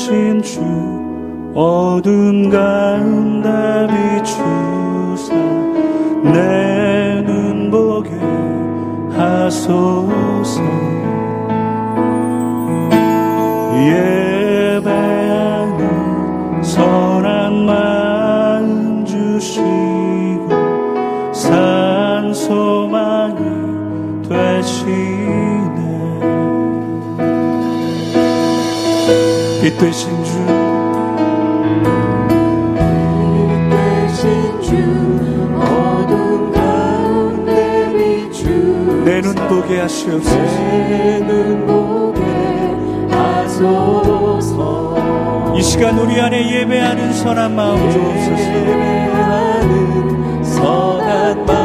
[0.00, 0.60] 빛되신 주
[1.54, 3.86] 어둠 가운데
[4.22, 5.34] 비추사
[6.24, 8.10] 내 눈 보게
[9.16, 10.19] 하소서
[29.80, 30.10] 빛 되신
[39.02, 40.36] 주내눈 보게 하시옵소서.
[40.86, 42.20] 내눈 보게
[43.10, 44.94] 하소서.
[45.56, 48.42] 이 시간 우리 안에 예배하는 선한 마음 주옵소서.
[48.42, 51.59] 예배하는 선한 마음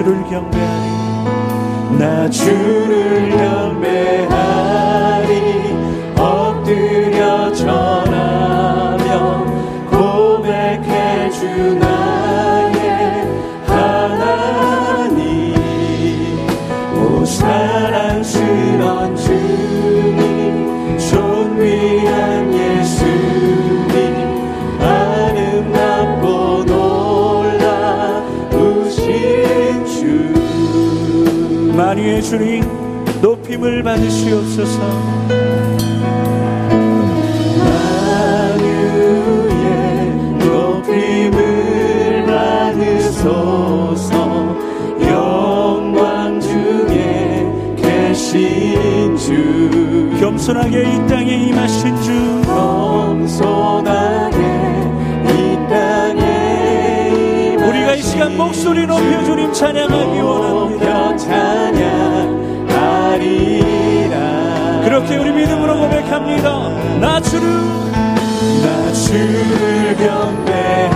[0.00, 4.30] 주를 경배하니 나 주를 경배하리.
[6.16, 8.09] 엎드려 전
[31.90, 32.62] 만유의 주님
[33.20, 34.78] 높임을 받으시옵소서.
[38.38, 39.50] 만유의
[40.38, 44.14] 높임을 받으소서.
[45.02, 47.44] 영광 중에
[47.76, 49.34] 계신 주.
[50.20, 52.42] 겸손하게 이 땅에 임하신 주.
[52.46, 54.49] 겸손하게
[58.36, 61.16] 목소리 높여 주님 찬양하기 원합니다.
[61.16, 62.20] 찬양하리라.
[64.84, 66.68] 그렇게 우리 믿음으로 고백합니다.
[67.00, 67.48] 나 주를
[68.62, 70.89] 나 주를 경배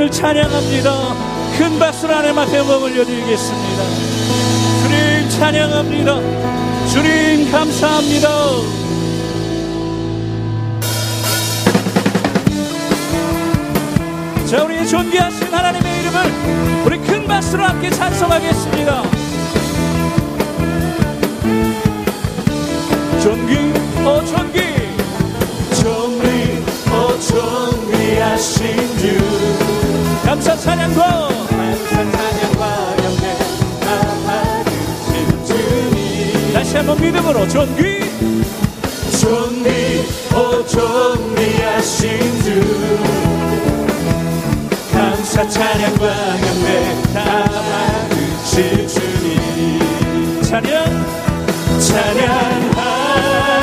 [0.00, 1.14] 하나님을 찬양합니다.
[1.58, 3.82] 큰 박수로 하나님 앞에 영광 올려드리겠습니다.
[4.82, 6.20] 주님 찬양합니다.
[6.88, 8.28] 주님 감사합니다.
[14.46, 19.02] 자 우리 존귀하신 하나님의 이름을 우리 큰 박수로 함께 찬송하겠습니다.
[23.22, 23.56] 존귀
[24.04, 24.60] 어 존귀.
[25.82, 29.19] 존귀 오 존귀하신 주
[30.40, 31.02] 감사 찬양과
[33.04, 33.22] 영광
[33.80, 33.86] 다
[34.24, 37.82] 받으신 주님 다시 한번 믿음으로 존귀.
[39.20, 39.68] 존귀
[40.34, 42.48] 오 존귀하신 주.
[44.90, 47.44] 감사 찬양과 영광 다
[48.08, 50.40] 받으실 주님.
[50.42, 50.70] 찬양.
[51.80, 53.59] 찬양 할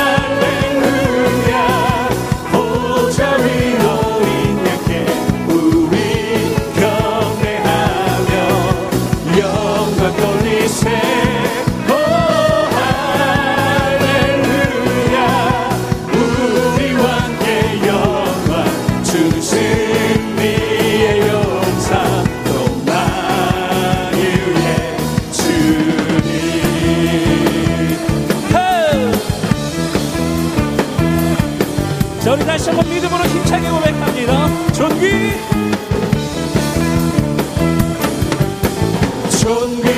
[39.68, 39.88] 존귀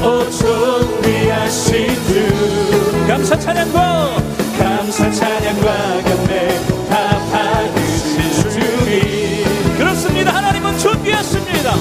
[0.00, 4.16] 오 존귀하신 주 감사 찬양과
[4.56, 9.76] 감사 찬양과 경배 다 받으실 주님.
[9.76, 10.34] 그렇습니다.
[10.34, 11.74] 하나님은 존귀하십니다.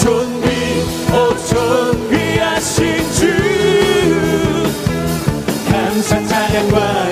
[0.00, 0.46] 존귀
[1.12, 3.34] 오 존귀하신 주.
[5.68, 7.05] 감사 찬양과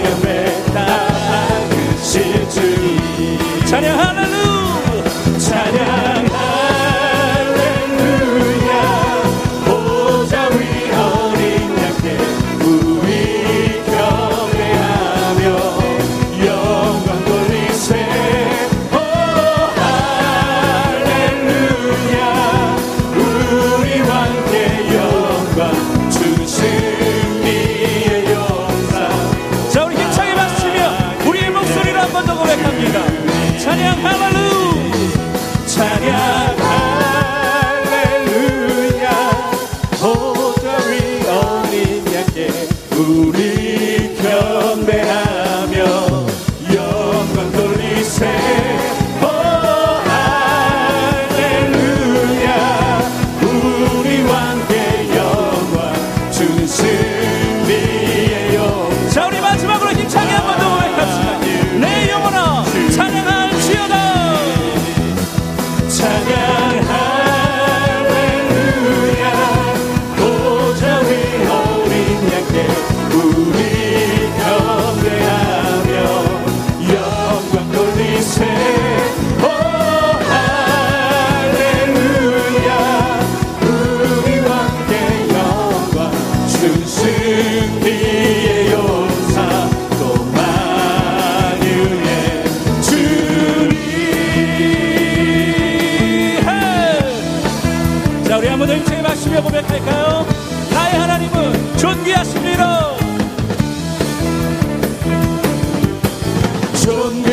[99.45, 100.27] 고백할까요?
[100.73, 102.95] 나의 하나님은 존귀하십니다.
[106.83, 107.31] 존귀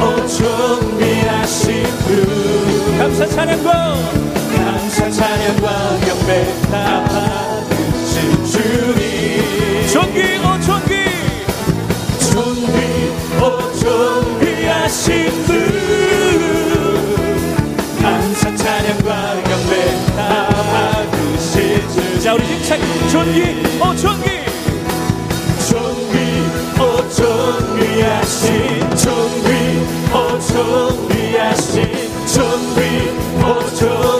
[0.00, 3.94] 오 존귀하신 주 감사 찬양과
[4.56, 7.31] 감사 찬양과 경배 다
[14.92, 15.52] 하신 주
[18.02, 19.72] 감사 찬양과 경배
[20.14, 22.82] 다 받으신 주자 우리 힘차게.
[23.08, 24.26] 존귀 오 존귀.
[25.70, 26.14] 존귀
[26.78, 28.44] 오 존귀하신
[28.98, 29.48] 존귀
[30.12, 31.74] 오 존귀하신
[32.26, 32.80] 존귀
[33.42, 33.44] 오
[33.74, 34.11] 존귀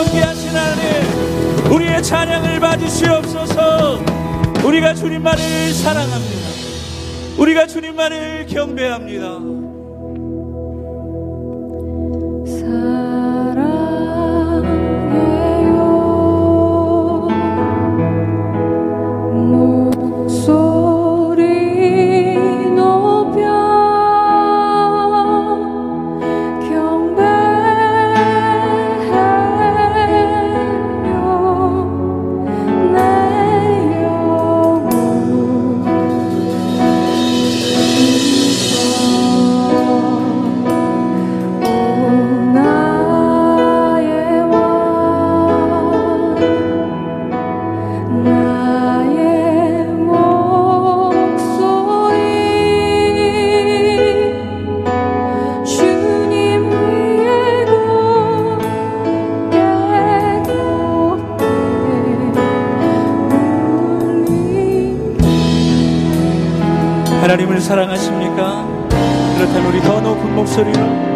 [0.00, 4.02] 임재하시고 존귀하신 하나님 우리의 찬양을 받으시옵소서.
[4.64, 6.48] 우리가 주님만을 사랑합니다.
[7.38, 9.69] 우리가 주님만을 경배합니다
[67.60, 68.64] 우리를 사랑하십니까?
[69.36, 71.09] 그렇다면 우리 더 높은 목소리로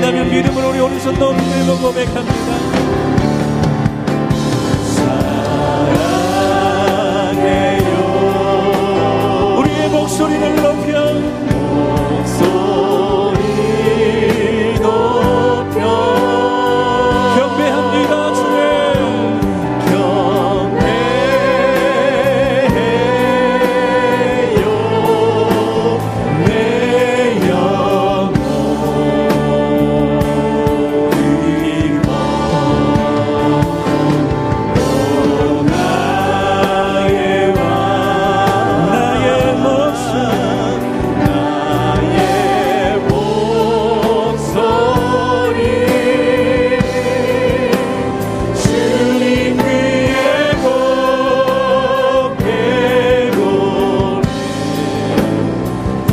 [0.00, 2.89] 믿는다면 믿음으로 우리 오른손 높이 들고 고백합니다.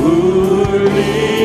[0.07, 1.36] holy.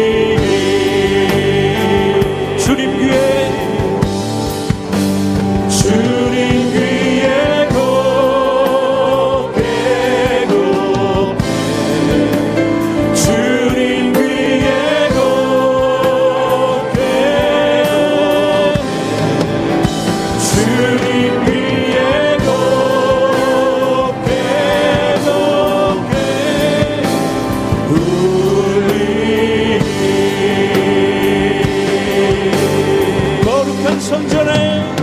[34.13, 35.02] 성전에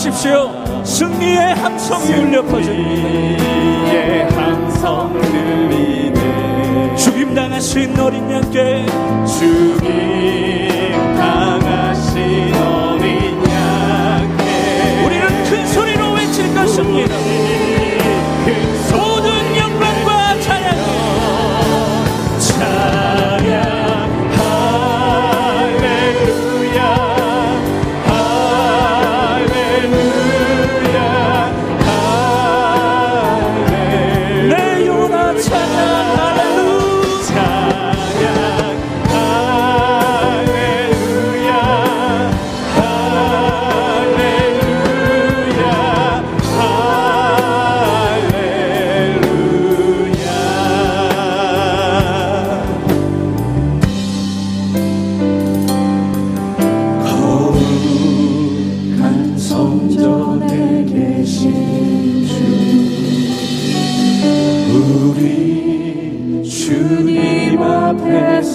[0.00, 0.50] 보십시오.
[0.82, 3.44] 승리의 함성이 울려 퍼집니다.
[6.96, 8.86] 죽임 당하신 어린 양께
[9.26, 17.69] 죽임 당하신 어린 양께 우리는 큰 소리로 외칠 것입니다.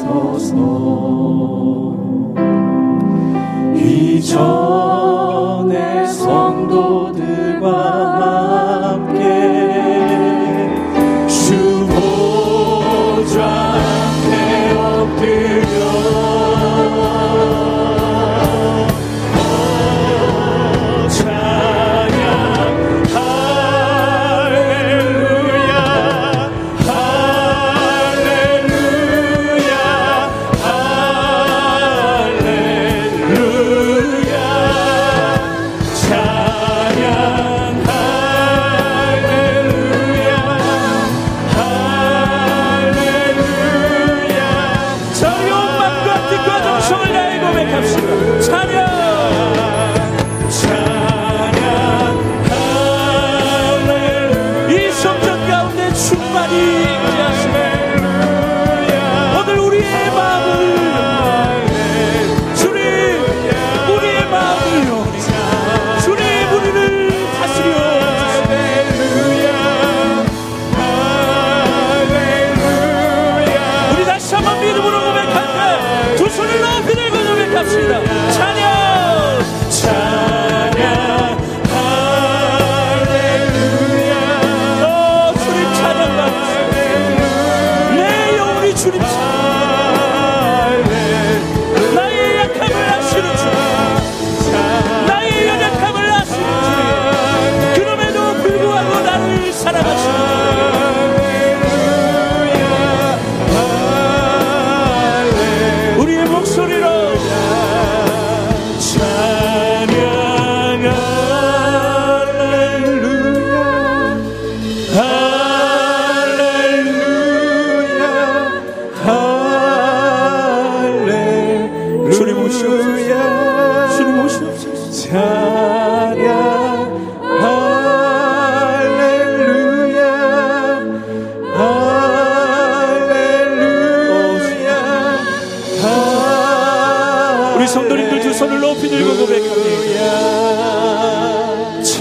[0.05, 0.55] 주옵소서.
[3.75, 5.04] 이전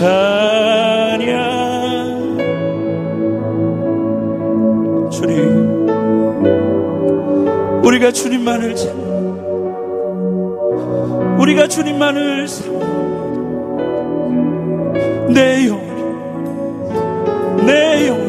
[0.04, 1.22] 찬양
[5.10, 5.88] 주님
[7.82, 9.14] 우리가 주님만을 찬양
[11.40, 12.84] 우리가 주님만을 찬양
[15.32, 16.02] 내 영혼이
[17.64, 18.23] 내 영혼